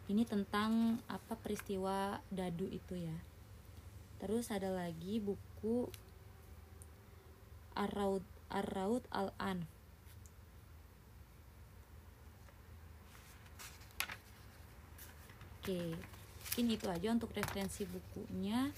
Ini 0.08 0.24
tentang 0.26 1.04
apa 1.12 1.38
peristiwa 1.38 2.18
dadu 2.34 2.66
itu 2.66 2.98
ya. 2.98 3.18
Terus 4.18 4.50
ada 4.50 4.74
lagi 4.74 5.22
buku 5.22 5.86
Ar-Raud 7.78 8.26
Ar-Raud 8.50 9.06
Al-Anf 9.14 9.77
Oke, 15.68 16.00
mungkin 16.48 16.80
itu 16.80 16.88
aja 16.88 17.12
untuk 17.12 17.36
referensi 17.36 17.84
bukunya. 17.84 18.72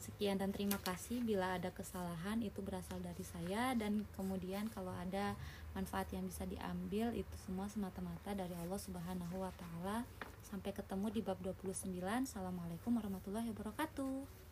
Sekian 0.00 0.40
dan 0.40 0.56
terima 0.56 0.80
kasih. 0.80 1.20
Bila 1.20 1.60
ada 1.60 1.68
kesalahan 1.68 2.40
itu 2.40 2.64
berasal 2.64 2.96
dari 3.04 3.20
saya 3.28 3.76
dan 3.76 4.08
kemudian 4.16 4.72
kalau 4.72 4.88
ada 4.96 5.36
manfaat 5.76 6.08
yang 6.16 6.24
bisa 6.24 6.48
diambil 6.48 7.12
itu 7.12 7.36
semua 7.44 7.68
semata-mata 7.68 8.32
dari 8.32 8.56
Allah 8.56 8.80
Subhanahu 8.80 9.44
wa 9.44 9.52
taala. 9.52 10.08
Sampai 10.48 10.72
ketemu 10.72 11.12
di 11.12 11.20
bab 11.20 11.36
29. 11.44 11.84
Assalamualaikum 12.00 12.88
warahmatullahi 12.88 13.52
wabarakatuh. 13.52 14.43